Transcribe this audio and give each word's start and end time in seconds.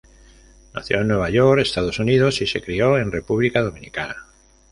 Nació 0.73 0.99
en 1.01 1.09
Nueva 1.09 1.29
York, 1.29 1.61
Estados 1.61 1.99
Unidos, 1.99 2.41
y 2.41 2.47
se 2.47 2.59
crió 2.59 2.97
en 2.97 3.11
República 3.11 3.61
Dominicana. 3.61 4.15